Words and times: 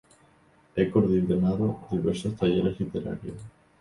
Ha 0.77 0.89
coordinado 0.91 1.81
diversos 1.91 2.35
talleres 2.35 2.79
literarios. 2.79 3.37